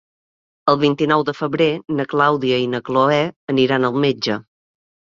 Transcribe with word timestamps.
El 0.71 0.79
vint-i-nou 0.83 1.25
de 1.27 1.35
febrer 1.41 1.69
na 1.99 2.07
Clàudia 2.15 2.59
i 2.65 2.73
na 2.75 2.83
Cloè 2.91 3.23
aniran 3.57 3.91
al 3.95 4.05
metge. 4.09 4.43